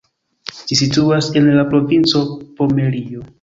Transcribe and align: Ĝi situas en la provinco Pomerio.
Ĝi 0.71 0.77
situas 0.79 1.27
en 1.41 1.49
la 1.59 1.67
provinco 1.75 2.23
Pomerio. 2.63 3.23